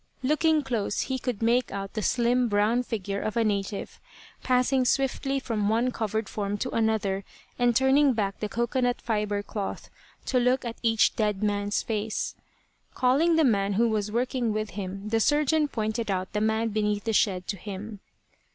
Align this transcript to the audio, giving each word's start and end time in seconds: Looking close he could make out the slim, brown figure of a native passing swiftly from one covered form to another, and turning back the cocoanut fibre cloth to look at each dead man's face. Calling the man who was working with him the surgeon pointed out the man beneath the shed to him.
Looking 0.23 0.63
close 0.63 1.01
he 1.01 1.19
could 1.19 1.43
make 1.43 1.71
out 1.71 1.93
the 1.93 2.01
slim, 2.01 2.47
brown 2.49 2.81
figure 2.81 3.21
of 3.21 3.37
a 3.37 3.43
native 3.43 3.99
passing 4.41 4.83
swiftly 4.83 5.39
from 5.39 5.69
one 5.69 5.91
covered 5.91 6.27
form 6.27 6.57
to 6.57 6.71
another, 6.71 7.23
and 7.59 7.75
turning 7.75 8.13
back 8.13 8.39
the 8.39 8.49
cocoanut 8.49 8.99
fibre 8.99 9.43
cloth 9.43 9.91
to 10.25 10.39
look 10.39 10.65
at 10.65 10.77
each 10.81 11.15
dead 11.15 11.43
man's 11.43 11.83
face. 11.83 12.33
Calling 12.95 13.35
the 13.35 13.43
man 13.43 13.73
who 13.73 13.89
was 13.89 14.11
working 14.11 14.51
with 14.51 14.71
him 14.71 15.07
the 15.09 15.19
surgeon 15.19 15.67
pointed 15.67 16.09
out 16.09 16.33
the 16.33 16.41
man 16.41 16.69
beneath 16.69 17.03
the 17.03 17.13
shed 17.13 17.47
to 17.49 17.55
him. 17.55 17.99